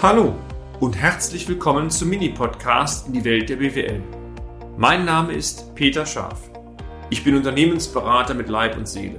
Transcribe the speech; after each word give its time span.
Hallo 0.00 0.36
und 0.78 0.96
herzlich 0.96 1.48
willkommen 1.48 1.90
zum 1.90 2.10
Mini-Podcast 2.10 3.08
in 3.08 3.14
die 3.14 3.24
Welt 3.24 3.48
der 3.48 3.56
BWL. 3.56 4.00
Mein 4.76 5.04
Name 5.04 5.32
ist 5.32 5.74
Peter 5.74 6.06
Scharf. 6.06 6.52
Ich 7.10 7.24
bin 7.24 7.34
Unternehmensberater 7.34 8.32
mit 8.34 8.48
Leib 8.48 8.76
und 8.76 8.86
Seele 8.86 9.18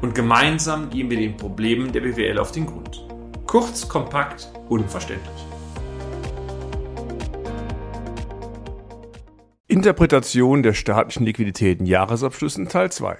und 0.00 0.14
gemeinsam 0.14 0.88
gehen 0.88 1.10
wir 1.10 1.18
den 1.18 1.36
Problemen 1.36 1.92
der 1.92 2.00
BWL 2.00 2.38
auf 2.38 2.52
den 2.52 2.64
Grund. 2.64 3.06
Kurz, 3.46 3.86
kompakt, 3.86 4.50
unverständlich. 4.70 5.46
Interpretation 9.68 10.62
der 10.62 10.72
staatlichen 10.72 11.26
Liquiditäten 11.26 11.84
Jahresabschlüssen 11.84 12.70
Teil 12.70 12.90
2 12.90 13.18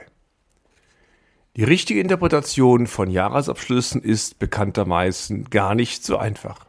Die 1.58 1.64
richtige 1.64 2.00
Interpretation 2.00 2.86
von 2.86 3.10
Jahresabschlüssen 3.10 4.00
ist 4.00 4.38
bekanntermaßen 4.38 5.50
gar 5.50 5.74
nicht 5.74 6.02
so 6.02 6.16
einfach. 6.16 6.64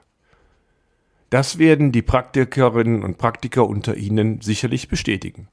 Das 1.29 1.57
werden 1.57 1.91
die 1.91 2.02
Praktikerinnen 2.02 3.03
und 3.03 3.17
Praktiker 3.17 3.67
unter 3.67 3.95
Ihnen 3.95 4.41
sicherlich 4.41 4.88
bestätigen. 4.88 5.48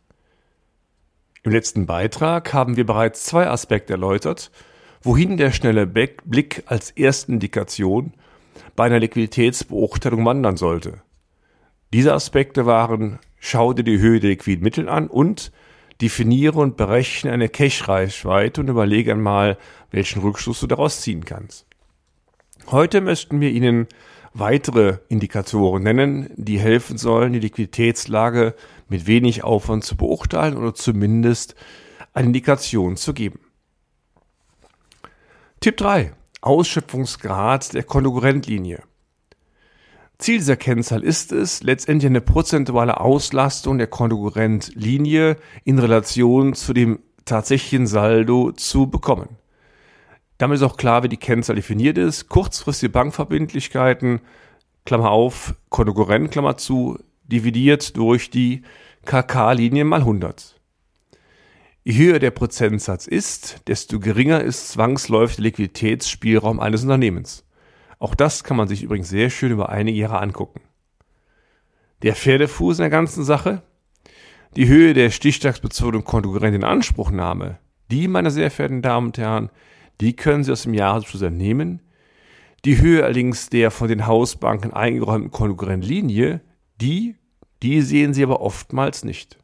Im 1.43 1.53
letzten 1.53 1.87
Beitrag 1.87 2.53
haben 2.53 2.77
wir 2.77 2.87
bereits 2.87 3.25
zwei 3.25 3.49
Aspekte 3.49 3.95
erläutert, 3.95 4.53
wohin 5.03 5.37
der 5.37 5.51
schnelle 5.51 5.87
Blick 5.87 6.63
als 6.67 6.91
erste 6.91 7.33
Indikation 7.33 8.13
bei 8.77 8.85
einer 8.85 9.01
Liquiditätsbeurteilung 9.01 10.25
wandern 10.25 10.57
sollte. 10.57 11.03
Diese 11.93 12.15
Aspekte 12.15 12.65
waren, 12.65 13.19
schau 13.39 13.73
dir 13.73 13.83
die 13.83 13.99
Höhe 13.99 14.21
der 14.21 14.31
liquiden 14.31 14.63
Mittel 14.63 14.89
an 14.89 15.09
und 15.09 15.53
definiere 16.01 16.59
und 16.61 16.77
berechne 16.77 17.33
eine 17.33 17.49
Cache-Reichweite 17.49 18.61
und 18.61 18.69
überlege 18.69 19.13
einmal, 19.13 19.59
welchen 19.91 20.23
Rückschluss 20.23 20.61
du 20.61 20.67
daraus 20.67 21.01
ziehen 21.01 21.25
kannst. 21.25 21.67
Heute 22.71 23.01
möchten 23.01 23.41
wir 23.41 23.51
Ihnen 23.51 23.89
weitere 24.35 24.99
Indikatoren 25.09 25.83
nennen, 25.83 26.31
die 26.37 26.59
helfen 26.59 26.99
sollen, 26.99 27.33
die 27.33 27.41
Liquiditätslage 27.41 28.55
mit 28.89 29.07
wenig 29.07 29.45
Aufwand 29.45 29.85
zu 29.85 29.97
beurteilen 29.97 30.57
oder 30.57 30.75
zumindest 30.75 31.55
eine 32.13 32.27
Indikation 32.27 32.97
zu 32.97 33.15
geben. 33.15 33.41
Tipp 35.61 35.77
3. 35.77 36.13
Ausschöpfungsgrad 36.41 37.73
der 37.75 37.85
Konkurrentlinie. 37.85 38.83
Ziel 40.19 40.39
dieser 40.39 40.57
Kennzahl 40.57 41.03
ist 41.03 41.33
es, 41.33 41.63
letztendlich 41.63 42.09
eine 42.09 42.21
prozentuale 42.21 43.01
Auslastung 43.01 43.79
der 43.79 43.89
Konkurrentlinie 43.89 45.37
in 45.65 45.79
Relation 45.79 46.55
zu 46.55 46.73
dem 46.73 47.01
tatsächlichen 47.25 47.87
Saldo 47.87 48.53
zu 48.53 48.87
bekommen. 48.89 49.37
Damit 50.43 50.57
ist 50.57 50.65
auch 50.65 50.77
klar, 50.77 51.05
wie 51.05 51.09
die 51.09 51.19
Kennzahl 51.19 51.55
definiert 51.55 51.97
ist. 51.97 52.29
Kurzfristige 52.29 52.91
Bankverbindlichkeiten, 52.91 54.23
Klammer 54.85 55.13
auf, 55.13 55.55
Konkurrent, 55.69 56.33
Klammer 56.33 56.57
zu, 56.57 56.99
dividiert 57.23 57.97
durch 57.97 58.29
die 58.29 58.63
KK-Linie 59.05 59.85
mal 59.85 60.01
100. 60.01 60.61
Je 61.85 61.95
höher 61.95 62.19
der 62.19 62.33
Prozentsatz 62.33 63.07
ist, 63.07 63.61
desto 63.69 64.01
geringer 64.01 64.41
ist 64.41 64.71
zwangsläufig 64.71 65.37
der 65.37 65.45
Liquiditätsspielraum 65.45 66.59
eines 66.59 66.83
Unternehmens. 66.83 67.45
Auch 68.01 68.17
das 68.17 68.43
kann 68.43 68.57
man 68.57 68.67
sich 68.67 68.83
übrigens 68.83 69.11
sehr 69.11 69.31
schön 69.31 69.53
über 69.53 69.69
einige 69.69 69.97
Jahre 69.97 70.19
angucken. 70.19 70.61
Der 72.03 72.17
Pferdefuß 72.17 72.79
in 72.79 72.83
der 72.83 72.91
ganzen 72.91 73.23
Sache? 73.23 73.63
Die 74.57 74.67
Höhe 74.67 74.93
der 74.93 75.11
stichtagsbezogenen 75.11 76.03
Konkurrentenanspruchnahme, 76.03 77.61
die, 77.93 78.09
meine 78.09 78.33
sehr 78.33 78.51
verehrten 78.51 78.83
Damen 78.83 79.07
und 79.07 79.19
Herren, 79.19 79.49
die 80.03 80.17
können 80.17 80.43
Sie 80.43 80.51
aus 80.51 80.65
dem 80.65 80.75
Jahresabschluss 80.75 81.23
entnehmen. 81.23 81.81
Die 82.65 82.81
Höhe 82.81 83.05
allerdings 83.05 83.51
der 83.51 83.71
von 83.71 83.87
den 83.87 84.07
Hausbanken 84.07 84.73
eingeräumten 84.73 85.31
Konkurrentlinie, 85.31 86.41
die, 86.81 87.15
die 87.63 87.83
sehen 87.83 88.13
Sie 88.13 88.25
aber 88.25 88.41
oftmals 88.41 89.05
nicht. 89.05 89.39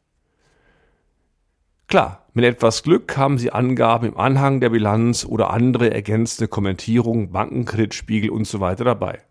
Klar, 1.87 2.27
mit 2.33 2.43
etwas 2.43 2.83
Glück 2.83 3.15
haben 3.15 3.37
Sie 3.37 3.51
Angaben 3.51 4.09
im 4.09 4.17
Anhang 4.17 4.59
der 4.59 4.69
Bilanz 4.69 5.25
oder 5.25 5.49
andere 5.49 5.93
ergänzende 5.93 6.49
Kommentierungen, 6.49 7.31
Bankenkreditspiegel 7.31 8.29
und 8.29 8.45
so 8.45 8.59
weiter 8.59 8.83
dabei. 8.83 9.21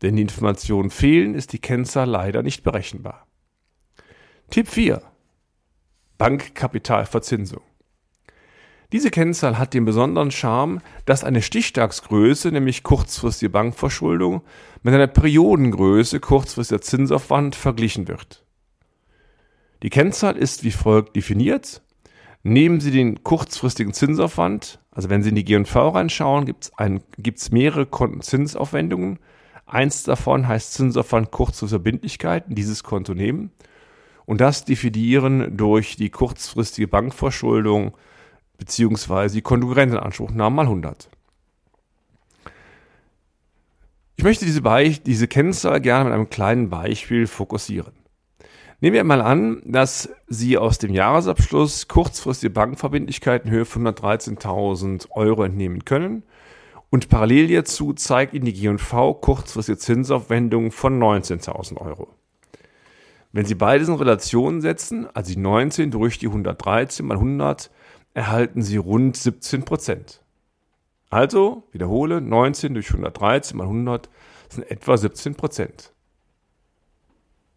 Wenn 0.00 0.16
die 0.16 0.22
Informationen 0.22 0.88
fehlen, 0.88 1.34
ist 1.34 1.52
die 1.52 1.58
Kennzahl 1.58 2.08
leider 2.08 2.42
nicht 2.42 2.62
berechenbar. 2.62 3.26
Tipp 4.48 4.68
4. 4.68 5.02
Bankkapitalverzinsung. 6.16 7.62
Diese 8.92 9.10
Kennzahl 9.10 9.58
hat 9.58 9.74
den 9.74 9.84
besonderen 9.84 10.30
Charme, 10.30 10.80
dass 11.06 11.24
eine 11.24 11.42
Stichtagsgröße, 11.42 12.52
nämlich 12.52 12.82
kurzfristige 12.82 13.50
Bankverschuldung, 13.50 14.42
mit 14.82 14.94
einer 14.94 15.08
Periodengröße, 15.08 16.20
kurzfristiger 16.20 16.80
Zinsaufwand, 16.80 17.56
verglichen 17.56 18.06
wird. 18.06 18.44
Die 19.82 19.90
Kennzahl 19.90 20.36
ist 20.36 20.62
wie 20.62 20.70
folgt 20.70 21.16
definiert. 21.16 21.82
Nehmen 22.44 22.80
Sie 22.80 22.92
den 22.92 23.24
kurzfristigen 23.24 23.92
Zinsaufwand, 23.92 24.78
also 24.92 25.10
wenn 25.10 25.22
Sie 25.22 25.30
in 25.30 25.34
die 25.34 25.44
G&V 25.44 25.88
reinschauen, 25.88 26.46
gibt 26.46 27.38
es 27.38 27.50
mehrere 27.50 27.86
Kontenzinsaufwendungen. 27.86 29.18
Eins 29.66 30.04
davon 30.04 30.46
heißt 30.46 30.74
Zinsaufwand 30.74 31.32
kurzfristige 31.32 31.80
Verbindlichkeiten, 31.80 32.54
dieses 32.54 32.84
Konto 32.84 33.14
nehmen 33.14 33.50
und 34.26 34.40
das 34.40 34.64
dividieren 34.64 35.56
durch 35.56 35.96
die 35.96 36.10
kurzfristige 36.10 36.86
Bankverschuldung 36.86 37.96
beziehungsweise 38.58 39.34
die 39.34 39.42
Konkurrentenanspruchnahme 39.42 40.56
mal 40.56 40.62
100. 40.62 41.08
Ich 44.16 44.24
möchte 44.24 44.44
diese, 44.44 44.62
diese 45.02 45.28
Kennzahl 45.28 45.80
gerne 45.80 46.04
mit 46.04 46.14
einem 46.14 46.30
kleinen 46.30 46.70
Beispiel 46.70 47.26
fokussieren. 47.26 47.92
Nehmen 48.80 48.94
wir 48.94 49.04
mal 49.04 49.22
an, 49.22 49.62
dass 49.64 50.10
Sie 50.26 50.58
aus 50.58 50.78
dem 50.78 50.92
Jahresabschluss 50.92 51.88
kurzfristige 51.88 52.50
Bankenverbindlichkeiten 52.50 53.48
in 53.48 53.56
Höhe 53.56 53.64
von 53.64 53.86
113.000 53.86 55.10
Euro 55.12 55.44
entnehmen 55.44 55.84
können 55.84 56.24
und 56.90 57.08
parallel 57.08 57.46
hierzu 57.46 57.94
zeigt 57.94 58.34
Ihnen 58.34 58.44
die 58.44 58.52
G&V 58.52 59.14
kurzfristige 59.14 59.78
Zinsaufwendungen 59.78 60.70
von 60.70 60.98
19.000 61.00 61.78
Euro. 61.78 62.08
Wenn 63.32 63.44
Sie 63.44 63.54
beides 63.54 63.88
in 63.88 63.94
Relation 63.94 64.60
setzen, 64.60 65.06
also 65.12 65.32
die 65.32 65.40
19 65.40 65.90
durch 65.90 66.18
die 66.18 66.28
113 66.28 67.04
mal 67.04 67.16
100, 67.16 67.70
erhalten 68.16 68.62
Sie 68.62 68.78
rund 68.78 69.14
17 69.14 69.66
Prozent. 69.66 70.22
Also, 71.10 71.64
wiederhole, 71.70 72.22
19 72.22 72.72
durch 72.72 72.88
113 72.88 73.58
mal 73.58 73.64
100 73.64 74.08
sind 74.48 74.70
etwa 74.70 74.96
17 74.96 75.34
Prozent. 75.34 75.92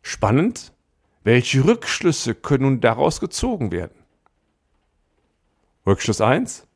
Spannend, 0.01 0.73
welche 1.23 1.63
Rückschlüsse 1.63 2.35
können 2.35 2.63
nun 2.63 2.81
daraus 2.81 3.21
gezogen 3.21 3.71
werden? 3.71 4.03
Rückschluss 5.87 6.19
1. 6.19 6.67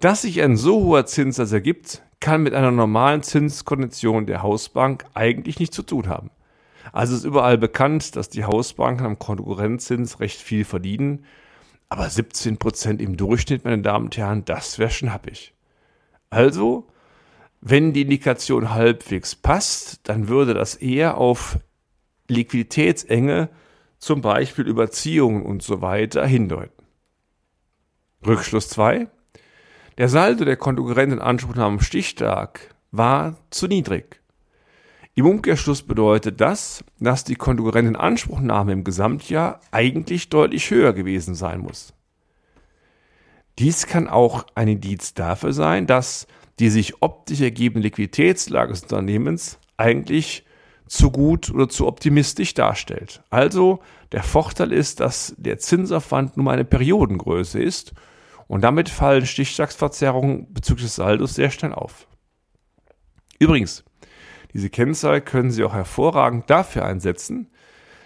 Dass 0.00 0.22
sich 0.22 0.40
ein 0.40 0.56
so 0.56 0.82
hoher 0.82 1.04
Zinssatz 1.04 1.52
ergibt, 1.52 2.02
kann 2.20 2.42
mit 2.42 2.54
einer 2.54 2.70
normalen 2.70 3.22
Zinskondition 3.22 4.24
der 4.24 4.42
Hausbank 4.42 5.04
eigentlich 5.12 5.60
nichts 5.60 5.76
zu 5.76 5.82
tun 5.82 6.08
haben. 6.08 6.30
Also 6.90 7.14
ist 7.14 7.24
überall 7.24 7.58
bekannt, 7.58 8.16
dass 8.16 8.30
die 8.30 8.44
Hausbanken 8.44 9.04
am 9.04 9.18
Konkurrenzzins 9.18 10.20
recht 10.20 10.40
viel 10.40 10.64
verdienen 10.64 11.26
aber 11.92 12.08
17 12.08 12.56
Prozent 12.56 13.02
im 13.02 13.18
Durchschnitt, 13.18 13.66
meine 13.66 13.82
Damen 13.82 14.06
und 14.06 14.16
Herren, 14.16 14.46
das 14.46 14.78
wäre 14.78 14.88
schon 14.88 15.12
happig. 15.12 15.52
Also, 16.30 16.86
wenn 17.60 17.92
die 17.92 18.00
Indikation 18.00 18.70
halbwegs 18.70 19.34
passt, 19.34 20.00
dann 20.04 20.26
würde 20.28 20.54
das 20.54 20.74
eher 20.74 21.18
auf 21.18 21.58
Liquiditätsenge, 22.28 23.50
zum 23.98 24.22
Beispiel 24.22 24.66
Überziehungen 24.66 25.42
und 25.42 25.62
so 25.62 25.82
weiter, 25.82 26.26
hindeuten. 26.26 26.82
Rückschluss 28.26 28.70
2. 28.70 29.08
Der 29.98 30.08
Saldo 30.08 30.46
der 30.46 30.56
Konkurrenten 30.56 31.18
Anspruchnahme 31.18 31.74
am 31.74 31.80
Stichtag 31.80 32.74
war 32.90 33.36
zu 33.50 33.68
niedrig. 33.68 34.21
Im 35.14 35.26
Umkehrschluss 35.26 35.82
bedeutet 35.82 36.40
das, 36.40 36.84
dass 36.98 37.24
die 37.24 37.34
Konkurrentenanspruchnahme 37.34 38.72
im 38.72 38.82
Gesamtjahr 38.82 39.60
eigentlich 39.70 40.30
deutlich 40.30 40.70
höher 40.70 40.94
gewesen 40.94 41.34
sein 41.34 41.60
muss. 41.60 41.92
Dies 43.58 43.86
kann 43.86 44.08
auch 44.08 44.46
ein 44.54 44.68
Indiz 44.68 45.12
dafür 45.12 45.52
sein, 45.52 45.86
dass 45.86 46.26
die 46.58 46.70
sich 46.70 47.02
optisch 47.02 47.42
ergebende 47.42 47.88
Liquiditätslage 47.88 48.72
des 48.72 48.84
Unternehmens 48.84 49.58
eigentlich 49.76 50.46
zu 50.86 51.10
gut 51.10 51.50
oder 51.50 51.68
zu 51.68 51.86
optimistisch 51.86 52.54
darstellt. 52.54 53.22
Also 53.28 53.80
der 54.12 54.22
Vorteil 54.22 54.72
ist, 54.72 55.00
dass 55.00 55.34
der 55.36 55.58
Zinsaufwand 55.58 56.38
nur 56.38 56.50
eine 56.50 56.64
Periodengröße 56.64 57.62
ist 57.62 57.92
und 58.48 58.62
damit 58.62 58.88
fallen 58.88 59.26
Stichtagsverzerrungen 59.26 60.52
bezüglich 60.52 60.86
des 60.86 60.96
Saldos 60.96 61.34
sehr 61.34 61.50
schnell 61.50 61.72
auf. 61.72 62.06
Übrigens, 63.38 63.84
diese 64.54 64.70
Kennzahl 64.70 65.20
können 65.20 65.50
Sie 65.50 65.64
auch 65.64 65.72
hervorragend 65.72 66.48
dafür 66.50 66.84
einsetzen, 66.84 67.48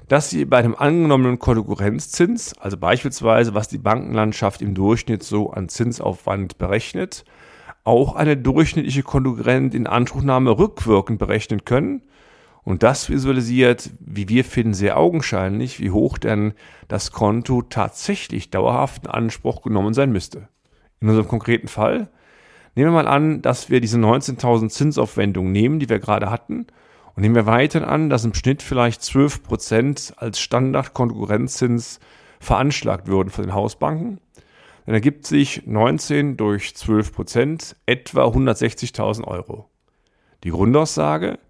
dass 0.08 0.30
Sie 0.30 0.44
bei 0.44 0.58
einem 0.58 0.76
angenommenen 0.76 1.38
Konkurrenzzins, 1.38 2.56
also 2.58 2.76
beispielsweise 2.76 3.54
was 3.54 3.68
die 3.68 3.78
Bankenlandschaft 3.78 4.62
im 4.62 4.74
Durchschnitt 4.74 5.22
so 5.22 5.50
an 5.50 5.68
Zinsaufwand 5.68 6.58
berechnet, 6.58 7.24
auch 7.82 8.14
eine 8.14 8.36
durchschnittliche 8.36 9.02
Konkurrentinanspruchnahme 9.02 10.58
rückwirkend 10.58 11.18
berechnen 11.18 11.64
können. 11.64 12.02
Und 12.64 12.82
das 12.82 13.08
visualisiert, 13.08 13.90
wie 14.00 14.28
wir 14.28 14.44
finden, 14.44 14.74
sehr 14.74 14.98
augenscheinlich, 14.98 15.78
wie 15.78 15.92
hoch 15.92 16.18
denn 16.18 16.54
das 16.88 17.12
Konto 17.12 17.62
tatsächlich 17.62 18.50
dauerhaft 18.50 19.04
in 19.04 19.10
Anspruch 19.10 19.62
genommen 19.62 19.94
sein 19.94 20.10
müsste. 20.10 20.48
In 21.00 21.08
unserem 21.08 21.28
konkreten 21.28 21.68
Fall 21.68 22.08
nehmen 22.76 22.92
wir 22.92 23.02
mal 23.02 23.08
an, 23.08 23.42
dass 23.42 23.68
wir 23.68 23.80
diese 23.80 23.98
19.000 23.98 24.68
Zinsaufwendungen 24.68 25.50
nehmen, 25.50 25.80
die 25.80 25.88
wir 25.88 25.98
gerade 25.98 26.30
hatten, 26.30 26.66
und 27.14 27.22
nehmen 27.22 27.34
wir 27.34 27.46
weiter 27.46 27.88
an, 27.88 28.10
dass 28.10 28.24
im 28.24 28.34
Schnitt 28.34 28.62
vielleicht 28.62 29.00
12% 29.00 30.18
als 30.18 30.38
Standardkonkurrenzzins 30.38 31.98
veranschlagt 32.38 33.08
würden 33.08 33.30
von 33.30 33.44
den 33.44 33.54
Hausbanken 33.54 34.20
dann 34.86 34.94
ergibt 34.94 35.26
sich 35.26 35.66
19 35.66 36.36
durch 36.36 36.74
12 36.74 37.12
Prozent 37.12 37.76
etwa 37.86 38.24
160.000 38.24 39.24
Euro. 39.24 39.68
Die 40.44 40.50
Grundaussage, 40.50 41.40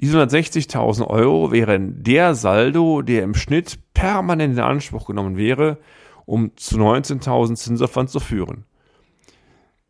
diese 0.00 0.18
160.000 0.18 1.06
Euro 1.06 1.52
wären 1.52 2.02
der 2.02 2.34
Saldo, 2.34 3.02
der 3.02 3.24
im 3.24 3.34
Schnitt 3.34 3.78
permanent 3.92 4.54
in 4.54 4.60
Anspruch 4.60 5.06
genommen 5.06 5.36
wäre, 5.36 5.78
um 6.24 6.56
zu 6.56 6.78
19.000 6.78 7.56
Zinsaufwand 7.56 8.08
zu 8.08 8.20
führen. 8.20 8.64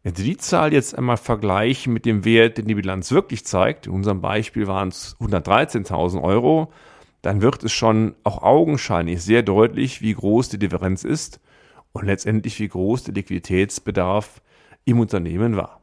Wenn 0.03 0.17
Sie 0.17 0.25
die 0.25 0.37
Zahl 0.37 0.73
jetzt 0.73 0.97
einmal 0.97 1.17
vergleichen 1.17 1.93
mit 1.93 2.07
dem 2.07 2.25
Wert, 2.25 2.59
den 2.59 2.67
die 2.67 2.75
Bilanz 2.75 3.13
wirklich 3.13 3.45
zeigt, 3.45 3.87
in 3.87 3.93
unserem 3.93 4.21
Beispiel 4.21 4.67
waren 4.67 4.89
es 4.89 5.17
113.000 5.21 6.21
Euro, 6.21 6.73
dann 7.23 7.41
wird 7.41 7.63
es 7.63 7.73
schon 7.73 8.17
auch 8.25 8.43
augenscheinlich 8.43 9.23
sehr 9.23 9.43
deutlich, 9.43 10.03
wie 10.03 10.15
groß 10.15 10.49
die 10.49 10.59
Differenz 10.59 11.05
ist 11.05 11.41
und 11.93 12.07
letztendlich 12.07 12.59
wie 12.59 12.69
groß 12.69 13.05
der 13.05 13.15
Liquiditätsbedarf 13.15 14.43
im 14.85 14.99
Unternehmen 14.99 15.57
war. 15.57 15.81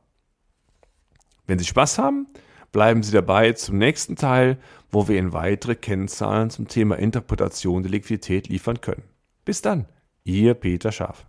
Wenn 1.48 1.58
Sie 1.58 1.66
Spaß 1.66 1.98
haben, 1.98 2.28
bleiben 2.74 3.04
Sie 3.04 3.14
dabei 3.14 3.54
zum 3.54 3.78
nächsten 3.78 4.18
Teil, 4.18 4.58
wo 4.92 5.08
wir 5.08 5.18
Ihnen 5.18 5.32
weitere 5.32 5.76
Kennzahlen 5.76 6.50
zum 6.50 6.68
Thema 6.68 6.98
Interpretation 6.98 7.84
der 7.84 7.92
Liquidität 7.92 8.50
liefern 8.50 8.82
können. 8.82 9.04
Bis 9.46 9.62
dann, 9.62 9.86
Ihr 10.26 10.56
Peter 10.56 10.92
Scharf. 10.92 11.29